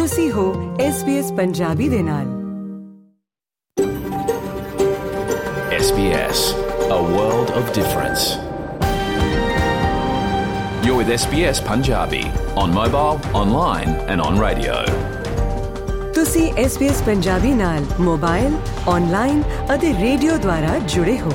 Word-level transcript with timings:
ਤੁਸੀਂ 0.00 0.32
ਹੋ 0.32 0.76
SBS 0.76 1.34
ਪੰਜਾਬੀ 1.36 1.88
ਦੇ 1.88 2.02
ਨਾਲ 2.02 2.28
SBS, 5.80 6.38
a 6.90 7.00
world 7.16 7.50
of 7.50 7.68
difference. 7.78 8.24
You're 10.84 10.96
with 11.00 11.12
SBS 11.16 11.60
Punjabi 11.68 12.22
on 12.56 12.74
mobile, 12.78 13.20
online, 13.42 13.92
and 14.12 14.26
on 14.28 14.40
radio. 14.40 14.80
ਤੁਸੀਂ 16.14 16.52
SBS 16.52 17.04
Punjabi 17.06 17.54
ਨਾਲ 17.54 17.84
ਮੋਬਾਈਲ, 18.00 18.56
ਆਨਲਾਈਨ 18.88 19.42
ਅਤੇ 19.74 19.94
ਰੇਡੀਓ 20.00 20.36
ਦੁਆਰਾ 20.36 20.78
ਜੁੜੇ 20.78 21.20
ਹੋ 21.20 21.32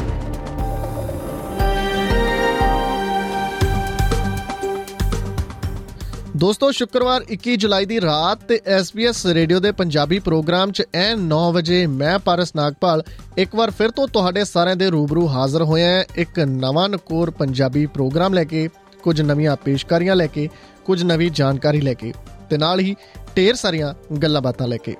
ਦੋਸਤੋ, 6.36 6.72
ਸ਼ੁੱਕਰਵਾਰ 6.72 7.26
21 7.30 7.56
ਜੁਲਾਈ 7.56 7.86
ਦੀ 7.86 8.02
ਰਾਤ 8.02 8.44
ਤੇ 8.44 8.62
SBS 8.80 9.16
ਰੇਡੀਓ 9.26 9.60
ਦੇ 9.60 9.72
ਪੰਜਾਬੀ 9.72 10.20
ਪ੍ਰੋਗਰਾਮ 10.20 10.72
'ਚ 10.72 10.84
ਐਨ 10.94 11.20
9 11.20 11.52
ਵਜੇ 11.52 11.88
ਮੈਂ 11.88 12.20
ਪਾਰਸ 12.20 12.56
ਨਾਗਪਾਲ 12.56 13.04
ਇੱਕ 13.38 13.56
ਵਾਰ 13.56 13.72
ਫਿਰ 13.72 13.92
ਤੋਂ 13.92 14.08
ਤੁਹਾਡੇ 14.08 14.44
ਸਾਰਿਆਂ 14.44 14.76
ਦੇ 14.76 14.90
ਰੂਬਰੂ 14.90 15.28
ਹਾਜ਼ਰ 15.28 15.62
ਹੋਇਆ 15.62 15.98
ਹਾਂ। 15.98 16.04
ਇੱਕ 16.16 16.40
ਨਵਾਂ 16.40 16.90
ਨਕੋਰ 16.90 17.30
ਪੰਜਾਬੀ 17.30 17.86
ਪ੍ਰੋਗਰਾਮ 17.86 18.34
ਲੈ 18.34 18.44
ਕੇ, 18.44 18.70
ਕੁਝ 19.04 19.22
ਨਵੀਆਂ 19.22 19.56
ਪੇਸ਼ਕਾਰੀਆਂ 19.56 20.16
ਲੈ 20.16 20.28
ਕੇ, 20.28 20.50
ਕੁਝ 20.86 21.04
ਨਵੀਂ 21.04 21.32
ਜਾਣਕਾਰੀ 21.32 21.82
ਲੈ 21.82 21.94
ਕੇ 21.94 22.14
ਤੇ 22.50 22.58
ਨਾਲ 22.58 22.80
ਹੀ 22.80 22.96
ਢੇਰ 23.38 23.56
ਸਾਰੀਆਂ 23.56 24.16
ਗੱਲਾਂ 24.16 24.42
ਬਾਤਾਂ 24.42 24.68
ਲੈ 24.68 24.78
ਕੇ। 24.78 24.96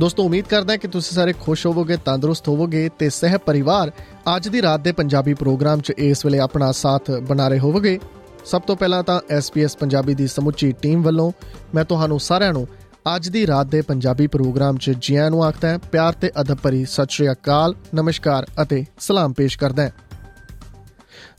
ਦੋਸਤੋ, 0.00 0.24
ਉਮੀਦ 0.24 0.44
ਕਰਦਾ 0.44 0.76
ਕਿ 0.76 0.88
ਤੁਸੀਂ 0.88 1.14
ਸਾਰੇ 1.14 1.34
ਖੁਸ਼ 1.40 1.66
ਹੋਵੋਗੇ, 1.66 1.96
ਤੰਦਰੁਸਤ 2.04 2.48
ਹੋਵੋਗੇ 2.48 2.90
ਤੇ 2.98 3.10
ਸਹਿ 3.10 3.38
ਪਰਿਵਾਰ 3.46 3.92
ਅੱਜ 4.36 4.48
ਦੀ 4.48 4.62
ਰਾਤ 4.62 4.80
ਦੇ 4.80 4.92
ਪੰਜਾਬੀ 4.92 5.34
ਪ੍ਰੋਗਰਾਮ 5.34 5.80
'ਚ 5.80 5.92
ਇਸ 5.98 6.24
ਵੇਲੇ 6.24 6.38
ਆਪਣਾ 6.38 6.72
ਸਾਥ 6.72 7.10
ਬਣਾ 7.10 7.48
ਰਹੇ 7.48 7.58
ਹੋਵੋਗੇ। 7.58 7.98
ਸਭ 8.44 8.62
ਤੋਂ 8.62 8.76
ਪਹਿਲਾਂ 8.76 9.02
ਤਾਂ 9.02 9.20
SBS 9.38 9.70
ਪੰਜਾਬੀ 9.80 10.14
ਦੀ 10.14 10.26
ਸਮੁੱਚੀ 10.26 10.72
ਟੀਮ 10.72 11.02
ਵੱਲੋਂ 11.02 11.32
ਮੈਂ 11.74 11.84
ਤੁਹਾਨੂੰ 11.84 12.20
ਸਾਰਿਆਂ 12.20 12.52
ਨੂੰ 12.52 12.68
ਅੱਜ 13.16 13.28
ਦੀ 13.28 13.46
ਰਾਤ 13.46 13.66
ਦੇ 13.66 13.80
ਪੰਜਾਬੀ 13.80 14.26
ਪ੍ਰੋਗਰਾਮ 14.26 14.76
'ਚ 14.76 14.92
ਜੀ 15.00 15.16
ਆਇਆਂ 15.16 15.30
ਨੂੰ 15.30 15.44
ਆਖਦਾ 15.44 15.70
ਹਾਂ, 15.70 15.78
ਪਿਆਰ 15.78 16.12
ਤੇ 16.12 16.30
ਅਦਬ 16.40 16.58
ਭਰੀ 16.62 16.84
ਸਤਿ 16.84 17.06
ਸ਼੍ਰੀ 17.10 17.30
ਅਕਾਲ, 17.30 17.74
ਨਮਸਕਾਰ 17.94 18.46
ਅਤੇ 18.62 18.84
ਸਲਾਮ 19.00 19.32
ਪੇਸ਼ 19.32 19.58
ਕਰਦਾ 19.58 19.82
ਹਾਂ। 19.82 19.90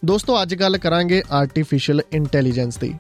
ਦੋਸਤੋ, 0.06 0.42
ਅੱਜ 0.42 0.56
ਗੱਲ 0.56 0.78
ਕਰਾਂਗੇ 0.78 1.24
ਆਰਟੀਫੀਸ਼ੀਅਲ 1.32 2.02
ਇੰਟੈਲੀਜੈਂਸ 2.12 2.78
ਦੀ। 2.78 2.96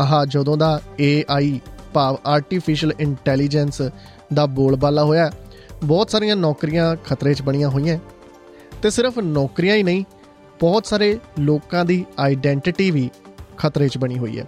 ਆਹ, 0.00 0.26
ਜਦੋਂ 0.26 0.56
ਦਾ 0.56 0.80
AI 1.00 1.58
ਭਾਵ 1.94 2.16
ਆਰਟੀਫੀਸ਼ੀਅਲ 2.26 2.92
ਇੰਟੈਲੀਜੈਂਸ 3.00 3.82
ਦਾ 4.34 4.46
ਬੋਲਬਾਲਾ 4.46 5.04
ਹੋਇਆ, 5.04 5.32
ਬਹੁਤ 5.84 6.10
ਸਾਰੀਆਂ 6.10 6.36
ਨੌਕਰੀਆਂ 6.36 6.96
ਖਤਰੇ 6.96 7.34
'ਚ 7.34 7.42
ਬਣੀਆਂ 7.42 7.68
ਹੋਈਆਂ। 7.68 7.98
ਤੇ 8.82 8.90
ਸਿਰਫ 8.90 9.18
ਨੌਕਰੀਆਂ 9.18 9.76
ਹੀ 9.76 9.82
ਨਹੀਂ, 9.82 10.04
ਬਹੁਤ 10.60 10.86
ਸਾਰੇ 10.86 11.18
ਲੋਕਾਂ 11.38 11.84
ਦੀ 11.84 12.04
ਆਈਡੈਂਟੀਟੀ 12.18 12.90
ਵੀ 12.90 13.10
ਖਤਰੇ 13.58 13.88
'ਚ 13.88 13.98
ਬਣੀ 13.98 14.18
ਹੋਈ 14.18 14.38
ਹੈ। 14.38 14.44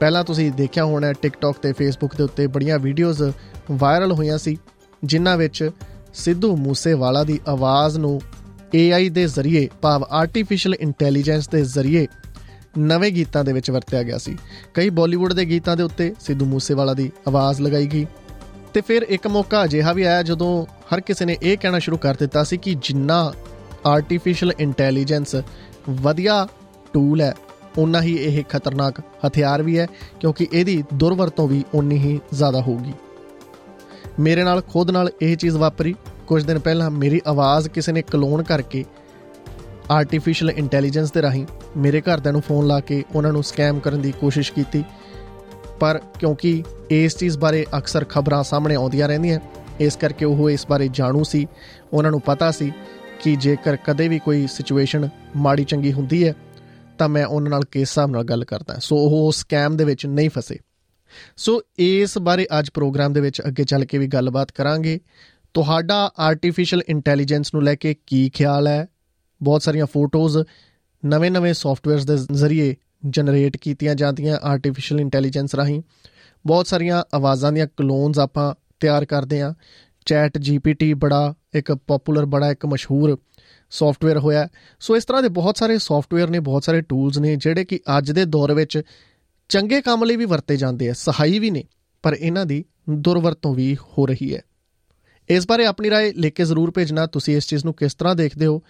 ਪਹਿਲਾਂ 0.00 0.24
ਤੁਸੀਂ 0.24 0.52
ਦੇਖਿਆ 0.52 0.84
ਹੋਣਾ 0.84 1.12
ਟਿਕਟੌਕ 1.12 1.56
ਤੇ 1.58 1.72
ਫੇਸਬੁੱਕ 1.72 2.16
ਦੇ 2.16 2.22
ਉੱਤੇ 2.22 2.46
ਬੜੀਆਂ 2.46 2.78
ਵੀਡੀਓਜ਼ 2.78 3.22
ਵਾਇਰਲ 3.70 4.12
ਹੋਈਆਂ 4.12 4.38
ਸੀ, 4.38 4.56
ਜਿਨ੍ਹਾਂ 5.04 5.36
ਵਿੱਚ 5.36 5.70
ਸਿੱਧੂ 6.14 6.56
ਮੂਸੇਵਾਲਾ 6.56 7.24
ਦੀ 7.24 7.40
ਆਵਾਜ਼ 7.48 7.98
ਨੂੰ 7.98 8.20
AI 8.76 9.08
ਦੇ 9.10 9.26
ਜ਼ਰੀਏ, 9.26 9.68
ਭਾਵ 9.82 10.06
ਆਰਟੀਫੀਸ਼ੀਅਲ 10.10 10.74
ਇੰਟੈਲੀਜੈਂਸ 10.74 11.48
ਦੇ 11.48 11.64
ਜ਼ਰੀਏ 11.64 12.06
ਨਵੇਂ 12.78 13.12
ਗੀਤਾਂ 13.12 13.44
ਦੇ 13.44 13.52
ਵਿੱਚ 13.52 13.70
ਵਰਤਿਆ 13.70 14.02
ਗਿਆ 14.02 14.18
ਸੀ। 14.18 14.36
ਕਈ 14.74 14.90
ਬਾਲੀਵੁੱਡ 14.90 15.32
ਦੇ 15.32 15.44
ਗੀਤਾਂ 15.44 15.76
ਦੇ 15.76 15.82
ਉੱਤੇ 15.82 16.14
ਸਿੱਧੂ 16.20 16.44
ਮੂਸੇਵਾਲਾ 16.44 16.94
ਦੀ 16.94 17.10
ਆਵਾਜ਼ 17.28 17.60
ਲਗਾਈ 17.60 17.86
ਗਈ। 17.86 18.06
ਤੇ 18.74 18.80
ਫਿਰ 18.80 19.02
ਇੱਕ 19.02 19.26
ਮੌਕਾ 19.26 19.64
ਅਜਿਹਾ 19.64 19.92
ਵੀ 19.92 20.02
ਆਇਆ 20.02 20.22
ਜਦੋਂ 20.22 20.66
ਹਰ 20.94 21.00
ਕਿਸੇ 21.00 21.24
ਨੇ 21.24 21.36
ਇਹ 21.42 21.56
ਕਹਿਣਾ 21.58 21.78
ਸ਼ੁਰੂ 21.78 21.96
ਕਰ 21.96 22.14
ਦਿੱਤਾ 22.14 22.44
ਸੀ 22.44 22.56
ਕਿ 22.56 22.74
ਜਿੰਨਾ 22.74 23.32
ਆਰਟੀਫੀਸ਼ੀਅਲ 23.86 24.52
ਇੰਟੈਲੀਜੈਂਸ 24.58 25.36
ਵਧੀਆ 25.90 26.46
ਟੂਲ 26.92 27.20
ਹੈ 27.20 27.34
ਉਨਾ 27.78 28.00
ਹੀ 28.02 28.14
ਇਹ 28.16 28.42
ਖਤਰਨਾਕ 28.44 29.00
ਹਥਿਆਰ 29.26 29.62
ਵੀ 29.62 29.78
ਹੈ, 29.78 29.86
ਕਿਉਂਕਿ 30.20 30.46
ਇਹਦੀ 30.52 30.82
ਦੁਰਵਰਤੋਂ 30.94 31.48
ਵੀ 31.48 31.64
ਉਨੀ 31.74 31.98
ਹੀ 31.98 32.20
ਜ਼ਿਆਦਾ 32.34 32.60
ਹੋਊਗੀ। 32.60 32.92
ਮੇਰੇ 34.20 34.44
ਨਾਲ 34.44 34.62
ਖੁਦ 34.62 34.90
ਨਾਲ 34.90 35.10
ਇਹ 35.22 35.36
ਚੀਜ਼ 35.36 35.56
ਵਾਪਰੀ। 35.56 35.94
ਕੁਝ 36.26 36.42
ਦਿਨ 36.44 36.58
ਪਹਿਲਾਂ 36.58 36.90
ਮੇਰੀ 36.90 37.20
ਆਵਾਜ਼ 37.26 37.68
ਕਿਸੇ 37.68 37.92
ਨੇ 37.92 38.02
ਕਲੋਨ 38.02 38.42
ਕਰਕੇ 38.42 38.84
ਆਰਟੀਫੀਸ਼ੀਅਲ 39.90 40.50
ਇੰਟੈਲੀਜੈਂਸ 40.50 41.12
ਦੇ 41.12 41.22
ਰਾਹੀਂ 41.22 41.46
ਮੇਰੇ 41.76 42.00
ਘਰਦਿਆਂ 42.00 42.32
ਨੂੰ 42.32 42.42
ਫੋਨ 42.42 42.66
ਲਾ 42.66 42.80
ਕੇ 42.80 43.04
ਉਹਨਾਂ 43.14 43.32
ਨੂੰ 43.32 43.42
ਸਕੈਮ 43.42 43.78
ਕਰਨ 43.78 44.00
ਦੀ 44.00 44.12
ਕੋਸ਼ਿਸ਼ 44.12 44.52
ਕੀਤੀ। 44.52 44.84
ਪਰ 45.80 46.00
ਕਿਉਂਕਿ 46.20 46.62
ਇਸ 46.90 47.16
ਚੀਜ਼ 47.16 47.38
ਬਾਰੇ 47.38 47.64
ਅਕਸਰ 47.78 48.04
ਖਬਰਾਂ 48.04 48.42
ਸਾਹਮਣੇ 48.42 48.74
ਆਉਂਦੀਆਂ 48.74 49.08
ਰਹਿੰਦੀਆਂ, 49.08 49.40
ਇਸ 49.80 49.96
ਕਰਕੇ 49.96 50.24
ਉਹ 50.24 50.50
ਇਸ 50.50 50.66
ਬਾਰੇ 50.66 50.88
ਜਾਣੂ 50.92 51.24
ਸੀ। 51.24 51.46
ਉਹਨਾਂ 51.92 52.10
ਨੂੰ 52.10 52.20
ਪਤਾ 52.20 52.50
ਸੀ 52.50 52.72
ਕਿ 53.22 53.36
ਜੇਕਰ 53.36 53.76
ਕਦੇ 53.76 54.08
ਵੀ 54.08 54.18
ਕੋਈ 54.18 54.46
ਸਿਚੁਏਸ਼ਨ 54.46 55.08
ਮਾੜੀ 55.36 55.64
ਚੰਗੀ 55.64 55.92
ਹੁੰਦੀ 55.92 56.26
ਹੈ 56.28 56.34
ਤਾਂ 56.98 57.08
ਮੈਂ 57.08 57.26
ਉਹਨਾਂ 57.26 57.50
ਨਾਲ 57.50 57.64
ਕਿਸ 57.64 57.88
ਹਿਸਾਬ 57.88 58.10
ਨਾਲ 58.10 58.24
ਗੱਲ 58.24 58.44
ਕਰਦਾ। 58.44 58.76
ਸੋ 58.80 58.96
ਉਹ 58.96 59.32
ਸਕੈਮ 59.32 59.76
ਦੇ 59.76 59.84
ਵਿੱਚ 59.84 60.06
ਨਹੀਂ 60.06 60.30
ਫਸੇ। 60.30 60.58
ਸੋ 61.36 61.62
ਇਸ 61.78 62.18
ਬਾਰੇ 62.18 62.46
ਅੱਜ 62.58 62.70
ਪ੍ਰੋਗਰਾਮ 62.74 63.12
ਦੇ 63.12 63.20
ਵਿੱਚ 63.20 63.42
ਅੱਗੇ 63.48 63.64
ਚੱਲ 63.64 63.84
ਕੇ 63.84 63.98
ਵੀ 63.98 64.06
ਗੱਲਬਾਤ 64.06 64.52
ਕਰਾਂਗੇ। 64.52 65.00
ਤੁਹਾਡਾ 65.54 66.12
ਆਰਟੀਫੀਸ਼ੀਅਲ 66.18 66.82
ਇੰਟੈਲੀਜੈਂਸ 66.88 67.54
ਨੂੰ 67.54 67.62
ਲੈ 67.62 67.74
ਕੇ 67.74 67.96
ਕੀ 68.06 68.30
ਖਿਆਲ 68.30 68.66
ਹੈ? 68.66 68.86
ਬਹੁਤ 69.42 69.62
ਸਾਰੀਆਂ 69.62 69.86
ਫੋਟੋਜ਼, 69.86 70.38
ਨਵੇਂ-ਨਵੇਂ 71.06 71.54
ਸੌਫਟਵੇਅਰਸ 71.54 72.04
ਦੇ 72.04 72.18
ਜ਼ਰੀਏ 72.32 72.76
ਜਨਰੇਟ 73.10 73.56
ਕੀਤੀਆਂ 73.56 73.94
ਜਾਂਦੀਆਂ 73.94 74.38
ਆਰਟੀਫੀਸ਼ੀਅਲ 74.42 75.00
ਇੰਟੈਲੀਜੈਂਸ 75.00 75.54
ਰਾਹੀਂ। 75.54 75.82
ਬਹੁਤ 76.46 76.66
ਸਾਰੀਆਂ 76.66 77.04
ਆਵਾਜ਼ਾਂ 77.14 77.52
ਦੀਆਂ 77.52 77.66
ਕਲੋਨਸ 77.76 78.18
ਆਪਾਂ 78.18 78.54
ਤਿਆਰ 78.80 79.04
ਕਰਦੇ 79.04 79.42
ਆ 79.42 79.54
ਚੈਟ 80.06 80.38
ਜੀਪੀਟੀ 80.38 80.94
ਬੜਾ 80.94 81.34
ਇੱਕ 81.54 81.72
ਪਪੂਲਰ 81.72 82.26
ਬੜਾ 82.26 82.50
ਇੱਕ 82.50 82.66
ਮਸ਼ਹੂਰ 82.66 83.18
ਸੌਫਟਵੇਅਰ 83.71 84.17
ਹੋਇਆ 84.17 84.47
ਸੋ 84.79 84.95
ਇਸ 84.95 85.05
ਤਰ੍ਹਾਂ 85.05 85.23
ਦੇ 85.23 85.29
ਬਹੁਤ 85.29 85.57
ਸਾਰੇ 85.57 85.77
ਸੌਫਟਵੇਅਰ 85.77 86.29
ਨੇ 86.29 86.39
ਬਹੁਤ 86.39 86.63
ਸਾਰੇ 86.63 86.81
ਟੂਲਸ 86.81 87.17
ਨੇ 87.17 87.35
ਜਿਹੜੇ 87.35 87.65
ਕਿ 87.65 87.79
ਅੱਜ 87.97 88.11
ਦੇ 88.11 88.25
ਦੌਰ 88.25 88.53
ਵਿੱਚ 88.53 88.81
ਚੰਗੇ 89.49 89.81
ਕੰਮ 89.81 90.03
ਲਈ 90.03 90.15
ਵੀ 90.15 90.25
ਵਰਤੇ 90.25 90.57
ਜਾਂਦੇ 90.57 90.89
ਆ 90.89 90.93
ਸਹਾਈ 90.93 91.39
ਵੀ 91.39 91.49
ਨੇ 91.49 91.63
ਪਰ 92.03 92.17
ਇਹਨਾਂ 92.19 92.45
ਦੀ 92.45 92.65
ਦੁਰਵਰਤੋਂ 92.89 93.55
ਵੀ 93.55 93.75
ਹੋ 93.75 94.05
ਰਹੀ 94.05 94.35
ਹੈ 94.35 94.41
ਇਸ 95.29 95.47
ਬਾਰੇ 95.47 95.65
ਆਪਣੀ 95.65 95.89
رائے 95.89 96.13
ਲਿਖ 96.15 96.33
ਕੇ 96.33 96.45
ਜ਼ਰੂਰ 96.45 96.71
ਭੇਜਣਾ 96.71 97.05
ਤੁਸੀਂ 97.05 97.37
ਇਸ 97.37 97.47
ਚੀਜ਼ 97.47 97.65
ਨੂੰ 97.65 97.73
ਕਿਸ 97.73 97.93
ਤਰ੍ਹਾਂ 97.93 98.15
ਦੇਖਦੇ 98.15 98.45
ਹੋ 98.45 98.61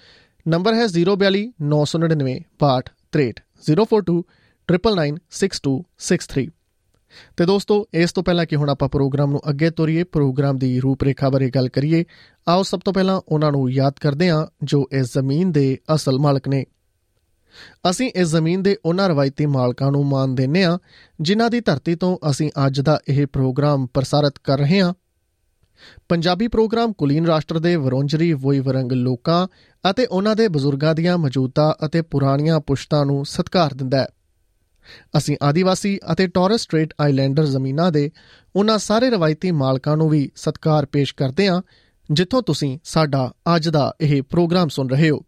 ਨੰਬਰ 0.47 0.73
ਹੈ 0.73 0.85
042 0.85 1.43
999 1.69 2.35
6263 2.59 3.41
042 3.63 4.19
996263 4.69 6.56
ਤੇ 7.36 7.46
ਦੋਸਤੋ, 7.46 7.88
ਇਸ 7.94 8.12
ਤੋਂ 8.12 8.22
ਪਹਿਲਾਂ 8.22 8.46
ਕਿ 8.46 8.56
ਹੁਣ 8.56 8.70
ਆਪਾਂ 8.70 8.88
ਪ੍ਰੋਗਰਾਮ 8.88 9.30
ਨੂੰ 9.30 9.40
ਅੱਗੇ 9.48 9.70
ਤੋਰੀਏ, 9.70 10.04
ਪ੍ਰੋਗਰਾਮ 10.04 10.58
ਦੀ 10.58 10.80
ਰੂਪਰੇਖਾ 10.80 11.28
ਬਾਰੇ 11.28 11.50
ਗੱਲ 11.50 11.68
ਕਰੀਏ, 11.68 12.04
ਆਓ 12.48 12.62
ਸਭ 12.62 12.80
ਤੋਂ 12.80 12.92
ਪਹਿਲਾਂ 12.92 13.20
ਉਹਨਾਂ 13.28 13.52
ਨੂੰ 13.52 13.70
ਯਾਦ 13.70 13.94
ਕਰਦੇ 14.00 14.30
ਹਾਂ 14.30 14.46
ਜੋ 14.62 14.88
ਇਸ 14.92 15.12
ਜ਼ਮੀਨ 15.12 15.52
ਦੇ 15.52 15.78
ਅਸਲ 15.94 16.18
ਮਾਲਕ 16.18 16.48
ਨੇ। 16.48 16.64
ਅਸੀਂ 17.90 18.10
ਇਸ 18.14 18.28
ਜ਼ਮੀਨ 18.28 18.62
ਦੇ 18.62 18.76
ਉਹਨਾਂ 18.84 19.08
ਰਵਾਇਤੀ 19.08 19.46
ਮਾਲਕਾਂ 19.46 19.92
ਨੂੰ 19.92 20.06
ਮਾਨ 20.06 20.34
ਦਿੰਨੇ 20.34 20.64
ਹਾਂ, 20.64 20.78
ਜਿਨ੍ਹਾਂ 21.20 21.50
ਦੀ 21.50 21.60
ਧਰਤੀ 21.60 21.94
ਤੋਂ 21.94 22.18
ਅਸੀਂ 22.30 22.50
ਅੱਜ 22.66 22.80
ਦਾ 22.80 23.00
ਇਹ 23.08 23.26
ਪ੍ਰੋਗਰਾਮ 23.26 23.86
ਪ੍ਰਸਾਰਿਤ 23.86 24.34
ਕਰ 24.44 24.58
ਰਹੇ 24.58 24.80
ਹਾਂ। 24.80 24.94
ਪੰਜਾਬੀ 26.08 26.48
ਪ੍ਰੋਗਰਾਮ 26.48 26.92
ਕੁਲੀਨ 26.92 27.26
ਰਾਸ਼ਟਰ 27.26 27.58
ਦੇ 27.58 27.76
ਵਰੋਂਜਰੀ 27.76 28.32
ਵੋਈ 28.32 28.60
ਵਰੰਗ 28.60 28.92
ਲੋਕਾਂ 28.92 29.48
ਅਤੇ 29.90 30.06
ਉਹਨਾਂ 30.06 30.36
ਦੇ 30.36 30.48
ਬਜ਼ੁਰਗਾਂ 30.48 30.94
ਦੀਆਂ 30.94 31.18
ਮੌਜੂਦਾ 31.18 31.76
ਅਤੇ 31.86 32.02
ਪੁਰਾਣੀਆਂ 32.02 32.60
ਪੁਸ਼ਤਾਂ 32.60 33.06
ਨੂੰ 33.06 33.26
ਸਤਿਕਾਰ 33.26 33.74
ਦਿੰਦਾ 33.74 33.98
ਹੈ। 33.98 34.06
ਅਸੀਂ 35.18 35.36
ਆਦੀਵਾਸੀ 35.42 35.98
ਅਤੇ 36.12 36.26
ਟੌਰਸ 36.26 36.60
ਸਟ੍ਰੇਟ 36.60 36.94
ਆਈਲੈਂਡਰ 37.00 37.46
ਜ਼ਮੀਨਾਂ 37.46 37.92
ਦੇ 37.92 38.10
ਉਹਨਾਂ 38.56 38.78
ਸਾਰੇ 38.78 39.10
ਰਵਾਇਤੀ 39.10 39.50
ਮਾਲਕਾਂ 39.50 39.96
ਨੂੰ 39.96 40.08
ਵੀ 40.08 40.30
ਸਤਿਕਾਰ 40.36 40.86
ਪੇਸ਼ 40.86 41.14
ਕਰਦੇ 41.14 41.48
ਹਾਂ, 41.48 41.62
ਜਿੱਥੋਂ 42.12 42.42
ਤੁਸੀਂ 42.42 42.78
ਸਾਡਾ 42.84 43.32
ਅੱਜ 43.56 43.68
ਦਾ 43.68 43.92
ਇਹ 44.00 44.22
ਪ੍ਰੋਗਰਾਮ 44.22 44.68
ਸੁਣ 44.68 44.88
ਰਹੇ 44.88 45.10
ਹੋ। 45.10 45.20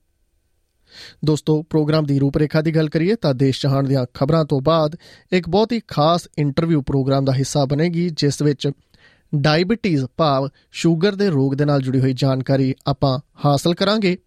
ਦੋਸਤੋ, 1.24 1.62
ਪ੍ਰੋਗਰਾਮ 1.62 2.04
ਦੀ 2.04 2.18
ਰੂਪਰੇਖਾ 2.18 2.60
ਦੀ 2.60 2.74
ਗੱਲ 2.74 2.88
ਕਰੀਏ 2.88 3.14
ਤਾਂ 3.14 3.34
ਦੇਸ਼ 3.34 3.62
ਜਹਾਨ 3.62 3.84
ਦੀਆਂ 3.84 4.06
ਖਬਰਾਂ 4.14 4.44
ਤੋਂ 4.44 4.60
ਬਾਅਦ 4.60 4.96
ਇੱਕ 5.32 5.48
ਬਹੁਤ 5.48 5.72
ਹੀ 5.72 5.80
ਖਾਸ 5.88 6.28
ਇੰਟਰਵਿਊ 6.38 6.82
ਪ੍ਰੋਗਰਾਮ 6.82 7.24
ਦਾ 7.24 7.32
ਹਿੱਸਾ 7.32 7.64
ਬਣੇਗੀ, 7.64 8.10
ਜਿਸ 8.10 8.42
ਵਿੱਚ 8.42 8.70
ਡਾਇਬੀਟੀਜ਼ 9.34 10.04
ਭਾਵ 10.16 10.48
ਸ਼ੂਗਰ 10.72 11.14
ਦੇ 11.14 11.28
ਰੋਗ 11.30 11.54
ਦੇ 11.54 11.64
ਨਾਲ 11.64 11.82
ਜੁੜੀ 11.82 12.00
ਹੋਈ 12.00 12.12
ਜਾਣਕਾਰੀ 12.12 12.74
ਆਪਾਂ 12.86 13.18
ਹਾਸਲ 13.44 13.74
ਕਰਾਂਗੇ। 13.74 14.18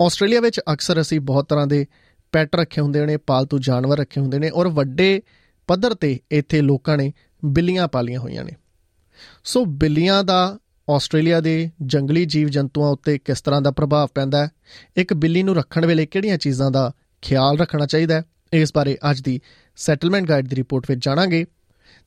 ਆਸਟ੍ਰੇਲੀਆ 0.00 0.40
ਵਿੱਚ 0.40 0.60
ਅਕਸਰ 0.72 1.00
ਅਸੀਂ 1.00 1.20
ਬਹੁਤ 1.20 1.48
ਤਰ੍ਹਾਂ 1.48 1.66
ਦੇ 1.66 1.86
ਪੈਟ 2.32 2.56
ਰੱਖੇ 2.56 2.80
ਹੁੰਦੇ 2.80 3.06
ਨੇ, 3.06 3.16
ਪਾਲਤੂ 3.16 3.58
ਜਾਨਵਰ 3.58 3.98
ਰੱਖੇ 3.98 4.20
ਹੁੰਦੇ 4.20 4.38
ਨੇ 4.38 4.50
ਔਰ 4.50 4.68
ਵੱਡੇ 4.68 5.22
ਪੱਧਰ 5.66 5.94
ਤੇ 5.94 6.20
ਇੱਥੇ 6.30 6.60
ਲੋਕਾਂ 6.60 6.96
ਨੇ 6.96 7.12
ਬਿੱਲੀਆਂ 7.44 7.88
ਪਾਲੀਆਂ 7.88 8.20
ਹੋਈਆਂ 8.20 8.44
ਨੇ। 8.44 8.52
ਸੋ 9.44 9.64
ਬਿੱਲੀਆਂ 9.64 10.24
ਦਾ 10.24 10.58
ਆਸਟ੍ਰੇਲੀਆ 10.90 11.40
ਦੇ 11.40 11.70
ਜੰਗਲੀ 11.82 12.24
ਜੀਵ 12.24 12.48
ਜੰਤੂਆਂ 12.48 12.90
ਉੱਤੇ 12.90 13.18
ਕਿਸ 13.18 13.40
ਤਰ੍ਹਾਂ 13.40 13.62
ਦਾ 13.62 13.70
ਪ੍ਰਭਾਵ 13.70 14.08
ਪੈਂਦਾ 14.14 14.46
ਹੈ? 14.46 14.50
ਇੱਕ 14.96 15.14
ਬਿੱਲੀ 15.14 15.42
ਨੂੰ 15.42 15.56
ਰੱਖਣ 15.56 15.86
ਵੇਲੇ 15.86 16.06
ਕਿਹੜੀਆਂ 16.06 16.38
ਚੀਜ਼ਾਂ 16.38 16.70
ਦਾ 16.70 16.92
ਖਿਆਲ 17.22 17.58
ਰੱਖਣਾ 17.58 17.86
ਚਾਹੀਦਾ 17.86 18.14
ਹੈ? 18.14 18.24
ਇਸ 18.52 18.72
ਬਾਰੇ 18.74 18.98
ਅੱਜ 19.10 19.20
ਦੀ 19.20 19.40
ਸੈਟਲਮੈਂਟ 19.76 20.28
ਗਾਈਡ 20.28 20.48
ਦੀ 20.48 20.56
ਰਿਪੋਰਟ 20.56 20.84
ਵਿੱਚ 20.88 21.04
ਜਾਣਾਂਗੇ। 21.04 21.44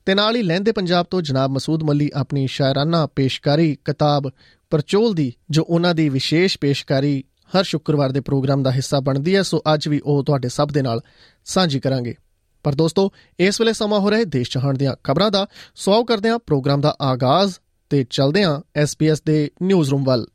ਤੇ 0.06 0.14
ਨਾਲ 0.14 0.36
ਹੀ 0.36 0.42
ਲਹਿੰਦੇ 0.42 0.72
ਪੰਜਾਬ 0.72 1.06
ਤੋਂ 1.10 1.22
ਜਨਾਬ 1.22 1.50
ਮਸੂਦ 1.50 1.82
ਮੱਲੀ 1.82 2.10
ਆਪਣੀ 2.14 2.46
ਸ਼ਾਇਰਾਨਾ 2.46 3.06
ਪੇਸ਼ਕਾਰੀ 3.06 3.76
ਕਿਤਾਬ 3.84 4.30
ਪਰਚੋਲ 4.70 5.14
ਦੀ, 5.14 5.32
ਜੋ 5.50 5.64
ਉਹਨਾਂ 5.68 5.94
ਦੀ 5.94 6.08
ਵਿਸ਼ੇਸ਼ 6.08 6.58
ਪੇਸ਼ਕਾਰੀ 6.60 7.24
ਹਰ 7.58 7.64
ਸ਼ੁੱਕਰਵਾਰ 7.64 8.12
ਦੇ 8.12 8.20
ਪ੍ਰੋਗਰਾਮ 8.20 8.62
ਦਾ 8.62 8.72
ਹਿੱਸਾ 8.72 9.00
ਬਣਦੀ 9.00 9.36
ਹੈ 9.36 9.42
ਸੋ 9.42 9.62
ਅੱਜ 9.74 9.88
ਵੀ 9.88 10.00
ਉਹ 10.04 10.24
ਤੁਹਾਡੇ 10.24 10.48
ਸਭ 10.48 10.68
ਦੇ 10.68 10.82
ਨਾਲ 10.82 11.00
ਸਾਂਝੀ 11.44 11.80
ਕਰਾਂਗੇ। 11.80 12.14
ਪਰ 12.62 12.74
ਦੋਸਤੋ 12.74 13.12
ਇਸ 13.40 13.60
ਵੇਲੇ 13.60 13.72
ਸਮਾਂ 13.72 14.00
ਹੋ 14.00 14.10
ਰਿਹਾ 14.10 14.24
ਦੇਸ਼ 14.24 14.50
ਜਹਾਨ 14.50 14.74
ਦੀਆਂ 14.74 14.96
ਖਬਰਾਂ 15.04 15.30
ਦਾ। 15.30 15.46
ਸਵਾਗਤ 15.74 16.06
ਕਰਦੇ 16.08 16.28
ਹਾਂ 16.28 16.38
ਪ੍ਰੋਗਰਾਮ 16.38 16.80
ਦਾ 16.80 16.96
ਆਗਾਜ਼ 17.02 17.54
ਤੇ 17.90 18.06
ਚੱਲਦੇ 18.10 18.44
ਹਾਂ 18.44 18.60
ਐਸਪੀਐਸ 18.76 19.22
ਦੇ 19.22 19.50
ਨਿਊਜ਼ 19.62 19.90
ਰੂਮ 19.90 20.04
ਵੱਲ। 20.04 20.26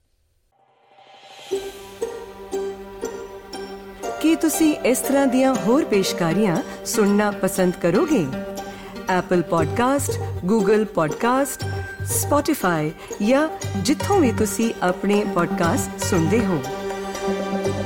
ਕੀ 4.22 4.36
ਤੁਸੀਂ 4.36 4.75
ਇਸ 4.75 5.00
ਤਰ੍ਹਾਂ 5.00 5.28
ਦੀਆਂ 5.28 5.56
ਹੋਰ 5.56 5.86
ਪੇਸ਼ਕਾਰੀਆਂ 5.86 6.86
ਸੁਣਨਾ 6.86 7.31
ਪਸੰਦ 7.31 7.74
ਕਰੋਗੇ? 7.81 8.28
Apple 9.19 9.44
Podcast, 9.44 10.22
Google 10.52 10.81
Podcast, 10.81 11.68
Spotify 12.04 12.90
ਜਾਂ 13.28 13.50
ਜਿੱਥੋਂ 13.78 14.19
ਵੀ 14.19 14.31
ਤੁਸੀਂ 14.31 14.74
ਆਪਣੇ 14.81 15.25
ਪੋਡਕਾਸਟ 15.34 16.04
ਸੁਣਦੇ 16.04 16.46
ਹੋ। 16.46 16.62
Thank 17.27 17.68
you. 17.68 17.76